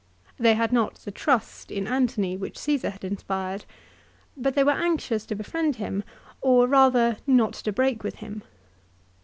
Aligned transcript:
They 0.39 0.55
had 0.55 0.73
not 0.73 0.95
the 0.95 1.11
trust 1.11 1.69
in 1.69 1.85
Antony 1.87 2.35
which 2.35 2.55
Csesar 2.57 2.91
had 2.93 3.03
inspired. 3.03 3.65
But 4.35 4.55
they 4.55 4.63
were 4.63 4.71
anxious 4.71 5.27
to 5.27 5.35
befriend 5.35 5.75
him, 5.75 6.03
or 6.41 6.65
rather 6.65 7.17
not 7.27 7.53
to 7.53 7.71
break 7.71 8.03
with 8.03 8.15
him. 8.15 8.41